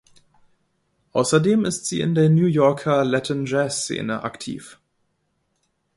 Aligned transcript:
Außerdem 1.11 1.63
ist 1.63 1.85
sie 1.85 1.99
in 2.01 2.15
der 2.15 2.31
New 2.31 2.47
Yorker 2.47 3.05
Latin-Jazz-Szene 3.05 4.23
aktiv. 4.23 4.79